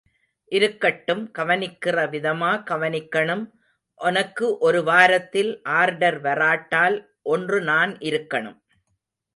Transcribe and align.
இருக்கட்டும்... 0.51 1.21
கவனிக்கிற 1.39 1.97
விதமா 2.13 2.49
கவனிக்கணும்... 2.71 3.45
ஒனக்கு 3.99 4.57
ஒரு 4.59 4.81
வாரத்தில் 4.83 5.51
ஆர்டர் 5.79 6.19
வராட்டால் 6.19 6.97
ஒன்று 7.35 7.61
நான் 7.61 7.93
இருக்கணும். 8.09 8.59